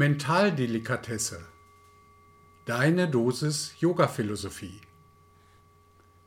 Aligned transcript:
Mentaldelikatesse. 0.00 1.46
Deine 2.64 3.06
Dosis 3.06 3.78
Yoga-Philosophie. 3.80 4.80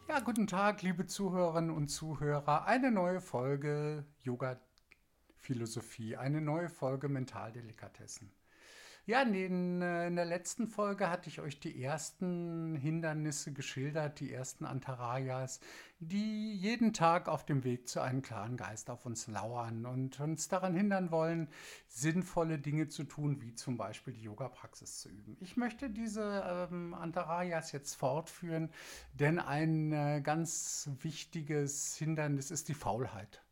Ja, 0.08 0.20
guten 0.20 0.46
Tag, 0.46 0.84
liebe 0.84 1.08
Zuhörerinnen 1.08 1.72
und 1.72 1.88
Zuhörer. 1.88 2.67
Eine 2.67 2.92
neue 2.92 3.20
Folge 3.20 4.06
Yoga-Philosophie, 4.22 6.17
eine 6.17 6.40
neue 6.40 6.70
Folge 6.70 7.10
Mentaldelikatessen. 7.10 8.31
Ja, 9.06 9.22
in, 9.22 9.81
äh, 9.81 10.08
in, 10.08 10.15
der 10.15 10.24
letzten 10.24 10.65
Folge 10.65 11.10
hatte 11.10 11.28
ich 11.28 11.42
euch 11.42 11.60
die 11.60 11.83
ersten 11.83 12.78
Hindernisse 12.78 13.52
geschildert, 13.52 14.22
die 14.22 14.31
ersten 14.31 14.63
Antarayas, 14.63 15.60
die 15.99 16.53
jeden 16.53 16.94
Tag 16.94 17.27
auf 17.27 17.45
dem 17.45 17.66
Weg 17.66 17.89
zu 17.89 17.99
einem 17.99 18.21
klaren 18.21 18.55
Geist 18.55 18.89
auf 18.89 19.05
uns 19.05 19.27
lauern 19.27 19.85
und 19.85 20.21
uns 20.21 20.48
daran 20.48 20.73
hindern 20.73 21.12
wollen, 21.12 21.49
sinnvolle 21.89 22.59
Dinge 22.59 22.88
zu 22.88 23.03
tun, 23.03 23.41
wie 23.41 23.53
zum 23.55 23.76
Beispiel 23.76 24.13
die 24.13 24.23
Yoga-Praxis 24.23 25.02
zu 25.02 25.09
üben. 25.09 25.35
Ich 25.41 25.57
möchte 25.57 25.90
diese 25.90 26.70
ähm, 26.71 26.93
Antarayas 26.93 27.73
jetzt 27.73 27.95
fortführen, 27.95 28.71
denn 29.12 29.38
ein 29.38 29.91
äh, 29.91 30.21
ganz 30.21 30.90
wichtiges 31.01 31.98
Hindernis 31.98 32.51
ist 32.51 32.70
die 32.70 32.73
Faulheit. 32.73 33.43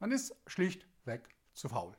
Man 0.00 0.10
ist 0.10 0.34
schlichtweg 0.46 1.28
zu 1.52 1.68
faul. 1.68 1.94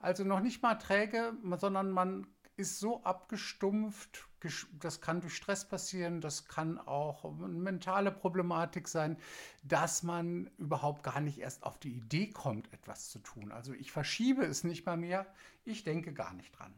Also 0.00 0.24
noch 0.24 0.40
nicht 0.40 0.62
mal 0.62 0.76
träge, 0.76 1.34
sondern 1.58 1.90
man 1.90 2.26
ist 2.56 2.80
so 2.80 3.04
abgestumpft, 3.04 4.26
das 4.72 5.02
kann 5.02 5.20
durch 5.20 5.34
Stress 5.34 5.68
passieren, 5.68 6.22
das 6.22 6.46
kann 6.46 6.78
auch 6.78 7.24
eine 7.24 7.48
mentale 7.48 8.10
Problematik 8.10 8.88
sein, 8.88 9.18
dass 9.62 10.02
man 10.02 10.50
überhaupt 10.56 11.02
gar 11.02 11.20
nicht 11.20 11.38
erst 11.38 11.62
auf 11.62 11.78
die 11.78 11.92
Idee 11.92 12.30
kommt, 12.30 12.72
etwas 12.72 13.10
zu 13.10 13.18
tun. 13.18 13.52
Also 13.52 13.74
ich 13.74 13.92
verschiebe 13.92 14.44
es 14.44 14.64
nicht 14.64 14.86
mal 14.86 14.96
mehr, 14.96 15.26
ich 15.64 15.84
denke 15.84 16.14
gar 16.14 16.32
nicht 16.32 16.58
dran. 16.58 16.72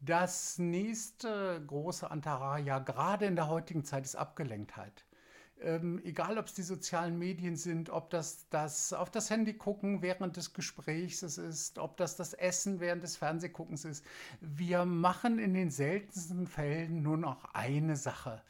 Das 0.00 0.58
nächste 0.58 1.62
große 1.66 2.10
Antaraya, 2.10 2.78
gerade 2.78 3.26
in 3.26 3.36
der 3.36 3.48
heutigen 3.48 3.84
Zeit, 3.84 4.04
ist 4.04 4.16
Abgelenktheit 4.16 5.04
ähm, 5.60 6.00
egal 6.04 6.38
ob 6.38 6.46
es 6.46 6.54
die 6.54 6.62
sozialen 6.62 7.18
Medien 7.18 7.56
sind, 7.56 7.90
ob 7.90 8.10
das 8.10 8.48
das 8.50 8.92
auf 8.92 9.10
das 9.10 9.30
Handy 9.30 9.54
gucken 9.54 10.02
während 10.02 10.36
des 10.36 10.52
Gesprächs 10.52 11.22
ist, 11.22 11.78
ob 11.78 11.96
das 11.96 12.16
das 12.16 12.34
Essen 12.34 12.80
während 12.80 13.02
des 13.02 13.16
Fernsehguckens 13.16 13.84
ist. 13.84 14.04
Wir 14.40 14.84
machen 14.84 15.38
in 15.38 15.54
den 15.54 15.70
seltensten 15.70 16.46
Fällen 16.46 17.02
nur 17.02 17.16
noch 17.16 17.44
eine 17.54 17.96
Sache. 17.96 18.42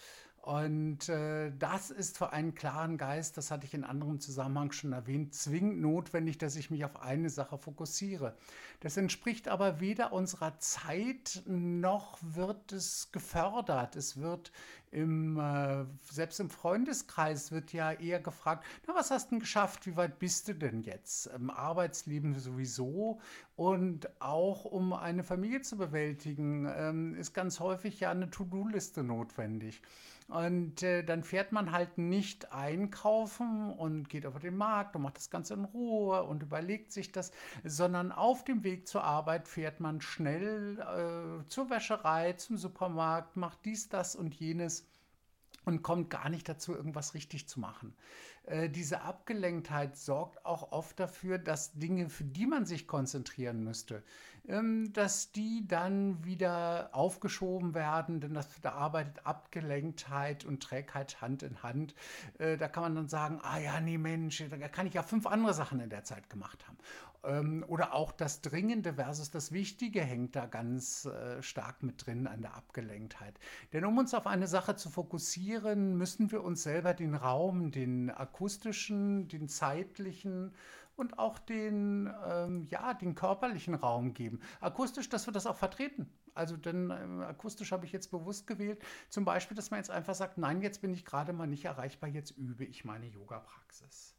Und 0.45 1.09
äh, 1.09 1.53
das 1.59 1.91
ist 1.91 2.19
für 2.19 2.35
einen 2.35 2.55
klaren 2.55 2.99
Geist, 2.99 3.39
das 3.39 3.51
hatte 3.51 3.65
ich 3.65 3.73
in 3.73 3.83
anderem 3.83 4.21
Zusammenhang 4.21 4.73
schon 4.73 4.93
erwähnt, 4.93 5.33
zwingend 5.33 5.81
notwendig, 5.81 6.37
dass 6.37 6.57
ich 6.57 6.71
mich 6.71 6.85
auf 6.85 7.01
eine 7.01 7.31
Sache 7.31 7.57
fokussiere. 7.57 8.37
Das 8.81 8.99
entspricht 8.99 9.49
aber 9.49 9.81
weder 9.81 10.13
unserer 10.13 10.59
Zeit 10.59 11.43
noch 11.47 12.19
wird 12.21 12.73
es 12.73 13.11
gefördert. 13.11 13.97
Es 13.97 14.21
wird 14.21 14.53
im, 14.91 15.41
äh, 15.41 15.87
selbst 16.13 16.39
im 16.41 16.51
Freundeskreis 16.51 17.51
wird 17.51 17.73
ja 17.73 17.93
eher 17.93 18.21
gefragt, 18.21 18.67
na, 18.87 18.95
was 18.95 19.11
hast 19.11 19.29
du 19.29 19.31
denn 19.31 19.41
geschafft? 19.41 19.87
Wie 19.87 19.97
weit 19.97 20.19
bist 20.19 20.49
du 20.49 20.55
denn 20.55 20.83
jetzt? 20.83 21.27
Im 21.29 21.49
Arbeitsleben 21.49 22.39
sowieso 22.39 23.19
und 23.57 24.11
auch 24.21 24.67
um 24.67 24.93
eine 24.93 25.25
Familie 25.25 25.63
zu 25.63 25.79
bewältigen, 25.79 26.71
ähm, 26.77 27.15
ist 27.15 27.33
ganz 27.33 27.61
häufig 27.61 27.99
ja 28.01 28.11
eine 28.11 28.29
To-Do-Liste 28.31 29.03
notwendig. 29.03 29.81
Und 30.29 30.83
äh, 30.83 31.03
dann 31.05 31.23
fährt 31.23 31.53
man 31.53 31.71
halt 31.71 31.99
nicht 31.99 32.51
einkaufen 32.51 33.71
und 33.73 34.09
geht 34.09 34.25
auf 34.25 34.39
den 34.39 34.57
Markt 34.57 34.97
und 34.97 35.03
macht 35.03 35.19
das 35.19 35.29
Ganze 35.29 35.53
in 35.53 35.65
Ruhe 35.65 36.23
und 36.23 36.43
überlegt 36.43 36.93
sich 36.93 37.13
das, 37.13 37.31
sondern 37.63 38.11
auf 38.11 38.43
dem 38.43 38.65
Weg 38.65 38.89
zur 38.89 39.05
Arbeit 39.05 39.49
fährt 39.49 39.81
man 39.81 40.01
schnell 40.01 40.79
äh, 40.81 41.47
zur 41.49 41.69
Wäscherei, 41.69 42.33
zum 42.33 42.57
Supermarkt, 42.57 43.37
macht 43.37 43.65
dies, 43.67 43.91
das 43.91 44.17
und 44.17 44.35
jenes 44.35 44.89
und 45.67 45.83
kommt 45.83 46.11
gar 46.11 46.29
nicht 46.31 46.49
dazu, 46.49 46.75
irgendwas 46.75 47.15
richtig 47.15 47.49
zu 47.49 47.61
machen. 47.61 47.95
Äh, 48.47 48.69
diese 48.69 49.03
Abgelenktheit 49.03 49.97
sorgt 49.97 50.45
auch 50.45 50.73
oft 50.73 51.01
dafür, 51.01 51.39
dass 51.39 51.73
Dinge, 51.73 52.09
für 52.09 52.25
die 52.25 52.47
man 52.47 52.67
sich 52.67 52.87
konzentrieren 52.87 53.65
müsste, 53.65 54.03
ähm, 54.47 54.93
dass 54.93 55.33
die 55.33 55.67
dann 55.67 56.23
wieder 56.25 56.91
aufgeschoben 56.93 57.75
werden, 57.75 58.21
denn 58.21 58.35
das, 58.35 58.49
da 58.61 58.73
arbeitet 58.73 59.25
Abgelenktheit 59.25 60.45
und 60.45 60.63
Trägheit 60.63 61.23
Hand 61.23 61.43
in 61.43 61.63
Hand. 61.63 61.95
Äh, 62.39 62.59
da 62.59 62.69
kann 62.69 62.83
man 62.83 62.95
dann 62.95 63.09
sagen, 63.09 63.41
ah 63.43 63.59
ja, 63.59 63.81
nee 63.81 63.97
Mensch, 63.97 64.45
da 64.51 64.69
kann 64.69 64.87
ich 64.87 64.95
ja 64.95 65.03
fünf 65.03 65.27
andere 65.27 65.55
Sachen 65.55 65.81
in 65.81 65.89
der 65.89 66.05
Zeit 66.05 66.29
gemacht 66.29 66.67
haben. 66.69 66.77
Ähm, 67.25 67.65
oder 67.69 67.95
auch 67.95 68.13
das 68.13 68.43
Dringende 68.43 68.95
versus 68.95 69.31
das 69.31 69.53
Wichtige 69.53 70.03
hängt 70.03 70.37
da 70.37 70.47
ganz 70.47 71.07
äh, 71.07 71.43
stark 71.43 71.83
mit 71.83 72.07
drin 72.07 72.27
an 72.27 72.43
der 72.43 72.55
Abgelenktheit. 72.55 73.39
Denn 73.73 73.85
um 73.85 73.97
uns 73.99 74.15
auf 74.15 74.27
eine 74.27 74.47
Sache 74.47 74.77
zu 74.77 74.91
fokussieren, 74.91 75.97
müssen 75.97 76.31
wir 76.31 76.45
uns 76.45 76.63
selber 76.63 76.95
den 76.95 77.15
Raum, 77.15 77.71
den 77.71 78.11
akustischen, 78.35 79.29
den 79.29 79.49
zeitlichen 79.49 80.53
und 80.97 81.19
auch 81.19 81.39
den, 81.39 82.13
ähm, 82.27 82.65
ja, 82.65 82.95
den 82.95 83.15
körperlichen 83.15 83.75
Raum 83.75 84.13
geben. 84.13 84.41
Akustisch, 84.61 85.09
dass 85.09 85.27
wir 85.27 85.33
das 85.33 85.47
auch 85.47 85.57
vertreten. 85.57 86.09
Also 86.35 86.57
denn 86.57 86.91
äh, 86.91 87.25
akustisch 87.25 87.71
habe 87.71 87.87
ich 87.87 87.93
jetzt 87.93 88.11
bewusst 88.11 88.49
gewählt, 88.49 88.83
zum 89.09 89.25
Beispiel, 89.25 89.57
dass 89.57 89.71
man 89.71 89.79
jetzt 89.79 89.91
einfach 89.91 90.17
sagt, 90.17 90.37
nein, 90.37 90.63
jetzt 90.63 90.81
bin 90.83 90.93
ich 90.93 91.05
gerade 91.05 91.33
mal 91.33 91.47
nicht 91.47 91.65
erreichbar, 91.65 92.09
jetzt 92.09 92.33
übe 92.33 92.65
ich 92.65 92.85
meine 92.85 93.07
Yoga-Praxis. 93.07 94.17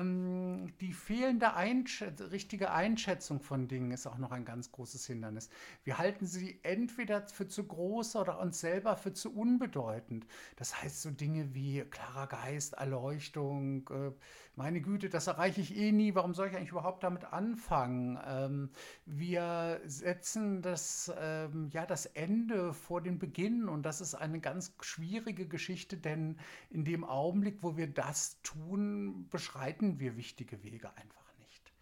Ähm, 0.00 0.72
die 0.80 0.92
fehlende 0.92 1.54
Einschät 1.54 2.20
richtige 2.30 2.72
Einschätzung 2.72 3.40
von 3.40 3.68
Dingen 3.68 3.90
ist 3.90 4.06
auch 4.06 4.18
noch 4.18 4.32
ein 4.32 4.44
ganz 4.44 4.70
großes 4.72 5.06
Hindernis. 5.06 5.50
Wir 5.84 5.98
halten 5.98 6.26
sie 6.26 6.60
entweder 6.62 7.26
für 7.28 7.48
zu 7.48 7.64
groß 7.64 8.16
oder 8.16 8.38
uns 8.40 8.60
selber 8.60 8.96
für 8.96 9.12
zu 9.12 9.34
unbedeutend. 9.34 10.26
Das 10.56 10.82
heißt 10.82 11.02
so 11.02 11.10
Dinge 11.10 11.54
wie 11.54 11.80
klarer 11.90 12.26
Geist, 12.26 12.74
Erleuchtung, 12.74 13.88
äh, 13.90 14.12
meine 14.54 14.82
Güte, 14.82 15.08
das 15.08 15.28
erreiche 15.28 15.62
ich 15.62 15.74
eh 15.76 15.92
nie, 15.92 16.14
warum 16.14 16.34
soll 16.34 16.48
ich 16.48 16.56
eigentlich 16.56 16.72
überhaupt 16.72 17.02
damit 17.02 17.24
anfangen? 17.32 18.18
Ähm, 18.26 18.70
wir 19.06 19.80
setzen 19.86 20.60
das, 20.60 21.10
ähm, 21.18 21.70
ja, 21.72 21.86
das 21.86 22.04
Ende 22.04 22.74
vor 22.74 23.00
den 23.00 23.18
Beginn 23.18 23.68
und 23.68 23.82
das 23.84 24.02
ist 24.02 24.14
eine 24.14 24.40
ganz 24.40 24.74
schwierige 24.80 25.46
Geschichte, 25.46 25.96
denn 25.96 26.38
in 26.68 26.84
dem 26.84 27.02
Augenblick, 27.02 27.62
wo 27.62 27.78
wir 27.78 27.86
das 27.86 28.42
tun, 28.42 29.26
beschreiten 29.30 29.81
wir 29.82 30.16
wichtige 30.16 30.62
Wege 30.62 30.88
einfach 30.96 31.32
nicht. 31.38 31.72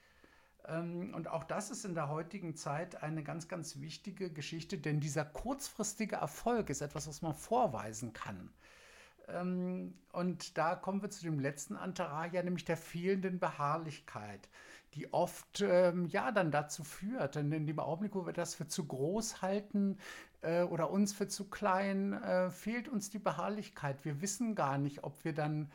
Ähm, 0.66 1.14
und 1.14 1.28
auch 1.28 1.44
das 1.44 1.70
ist 1.70 1.84
in 1.84 1.94
der 1.94 2.08
heutigen 2.08 2.54
Zeit 2.56 3.02
eine 3.02 3.22
ganz, 3.22 3.48
ganz 3.48 3.80
wichtige 3.80 4.30
Geschichte, 4.30 4.78
denn 4.78 5.00
dieser 5.00 5.24
kurzfristige 5.24 6.16
Erfolg 6.16 6.70
ist 6.70 6.80
etwas, 6.80 7.06
was 7.08 7.22
man 7.22 7.34
vorweisen 7.34 8.12
kann. 8.12 8.50
Ähm, 9.28 9.94
und 10.12 10.58
da 10.58 10.74
kommen 10.74 11.02
wir 11.02 11.10
zu 11.10 11.22
dem 11.22 11.38
letzten 11.38 11.76
Antaraya, 11.76 12.42
nämlich 12.42 12.64
der 12.64 12.76
fehlenden 12.76 13.38
Beharrlichkeit, 13.38 14.48
die 14.94 15.12
oft 15.12 15.60
ähm, 15.60 16.06
ja 16.06 16.32
dann 16.32 16.50
dazu 16.50 16.82
führt, 16.82 17.36
denn 17.36 17.52
in 17.52 17.66
dem 17.66 17.78
Augenblick, 17.78 18.14
wo 18.14 18.26
wir 18.26 18.32
das 18.32 18.54
für 18.54 18.66
zu 18.66 18.86
groß 18.86 19.40
halten 19.40 19.98
äh, 20.42 20.62
oder 20.62 20.90
uns 20.90 21.12
für 21.12 21.28
zu 21.28 21.48
klein, 21.48 22.12
äh, 22.14 22.50
fehlt 22.50 22.88
uns 22.88 23.10
die 23.10 23.18
Beharrlichkeit. 23.18 24.04
Wir 24.04 24.20
wissen 24.20 24.54
gar 24.54 24.78
nicht, 24.78 25.04
ob 25.04 25.24
wir 25.24 25.32
dann 25.32 25.70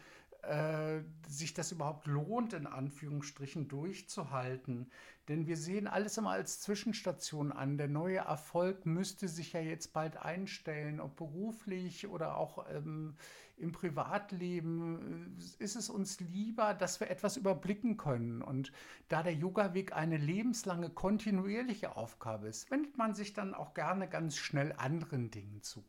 äh, 0.47 1.01
sich 1.27 1.53
das 1.53 1.71
überhaupt 1.71 2.07
lohnt, 2.07 2.53
in 2.53 2.67
Anführungsstrichen 2.67 3.67
durchzuhalten. 3.67 4.91
Denn 5.27 5.47
wir 5.47 5.57
sehen 5.57 5.87
alles 5.87 6.17
immer 6.17 6.31
als 6.31 6.61
Zwischenstation 6.61 7.51
an. 7.51 7.77
Der 7.77 7.87
neue 7.87 8.19
Erfolg 8.19 8.85
müsste 8.85 9.27
sich 9.27 9.53
ja 9.53 9.59
jetzt 9.59 9.93
bald 9.93 10.17
einstellen, 10.17 10.99
ob 10.99 11.15
beruflich 11.15 12.07
oder 12.07 12.37
auch 12.37 12.65
ähm, 12.69 13.15
im 13.57 13.71
Privatleben. 13.71 15.37
Äh, 15.39 15.63
ist 15.63 15.75
es 15.75 15.89
uns 15.89 16.19
lieber, 16.19 16.73
dass 16.73 16.99
wir 16.99 17.09
etwas 17.09 17.37
überblicken 17.37 17.97
können. 17.97 18.41
Und 18.41 18.71
da 19.07 19.23
der 19.23 19.33
Yoga-Weg 19.33 19.93
eine 19.93 20.17
lebenslange, 20.17 20.89
kontinuierliche 20.89 21.95
Aufgabe 21.95 22.47
ist, 22.47 22.69
wendet 22.69 22.97
man 22.97 23.15
sich 23.15 23.33
dann 23.33 23.53
auch 23.53 23.73
gerne 23.73 24.07
ganz 24.07 24.37
schnell 24.37 24.73
anderen 24.77 25.31
Dingen 25.31 25.61
zu 25.61 25.83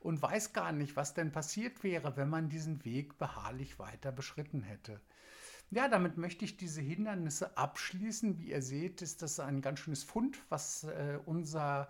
und 0.00 0.20
weiß 0.20 0.52
gar 0.52 0.72
nicht, 0.72 0.96
was 0.96 1.14
denn 1.14 1.30
passiert 1.30 1.84
wäre, 1.84 2.16
wenn 2.16 2.28
man 2.28 2.48
diesen 2.48 2.84
Weg 2.84 3.18
beharrlich 3.18 3.78
weiter 3.78 3.99
beschritten 4.08 4.62
hätte. 4.62 5.00
Ja, 5.70 5.88
damit 5.88 6.16
möchte 6.16 6.44
ich 6.44 6.56
diese 6.56 6.80
Hindernisse 6.80 7.56
abschließen. 7.56 8.38
Wie 8.38 8.50
ihr 8.50 8.62
seht, 8.62 9.02
ist 9.02 9.22
das 9.22 9.38
ein 9.38 9.60
ganz 9.60 9.78
schönes 9.78 10.02
Fund, 10.02 10.38
was 10.48 10.84
äh, 10.84 11.18
unser 11.26 11.88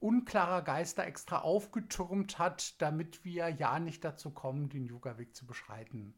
unklarer 0.00 0.62
Geister 0.62 1.06
extra 1.06 1.38
aufgetürmt 1.38 2.40
hat, 2.40 2.80
damit 2.82 3.24
wir 3.24 3.48
ja 3.48 3.78
nicht 3.78 4.04
dazu 4.04 4.30
kommen, 4.30 4.68
den 4.68 4.86
Yoga-Weg 4.86 5.36
zu 5.36 5.46
beschreiten. 5.46 6.14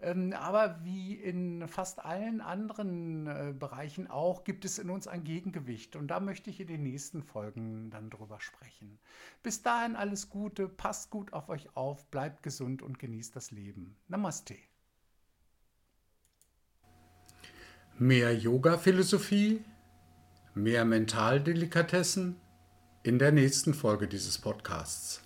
Ähm, 0.00 0.32
aber 0.32 0.84
wie 0.84 1.14
in 1.14 1.66
fast 1.66 2.04
allen 2.04 2.40
anderen 2.40 3.26
äh, 3.26 3.54
Bereichen 3.58 4.08
auch, 4.08 4.44
gibt 4.44 4.64
es 4.64 4.78
in 4.78 4.90
uns 4.90 5.08
ein 5.08 5.24
Gegengewicht. 5.24 5.96
Und 5.96 6.08
da 6.08 6.20
möchte 6.20 6.50
ich 6.50 6.60
in 6.60 6.68
den 6.68 6.82
nächsten 6.82 7.22
Folgen 7.22 7.90
dann 7.90 8.10
drüber 8.10 8.40
sprechen. 8.40 8.98
Bis 9.42 9.62
dahin 9.62 9.96
alles 9.96 10.30
Gute, 10.30 10.68
passt 10.68 11.10
gut 11.10 11.32
auf 11.32 11.48
euch 11.48 11.76
auf, 11.76 12.08
bleibt 12.10 12.42
gesund 12.42 12.82
und 12.82 12.98
genießt 12.98 13.34
das 13.34 13.50
Leben. 13.50 13.96
Namaste. 14.08 14.56
Mehr 17.98 18.34
Yoga-Philosophie, 18.34 19.62
mehr 20.52 20.84
Mentaldelikatessen 20.84 22.40
in 23.04 23.20
der 23.20 23.30
nächsten 23.30 23.72
Folge 23.72 24.08
dieses 24.08 24.36
Podcasts. 24.36 25.23